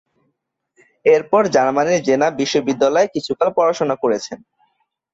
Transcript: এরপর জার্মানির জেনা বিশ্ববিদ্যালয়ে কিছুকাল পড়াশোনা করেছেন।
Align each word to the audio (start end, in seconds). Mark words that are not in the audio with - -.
এরপর 1.05 1.41
জার্মানির 1.55 2.05
জেনা 2.07 2.27
বিশ্ববিদ্যালয়ে 2.39 3.11
কিছুকাল 3.15 3.47
পড়াশোনা 3.57 3.95
করেছেন। 4.03 4.39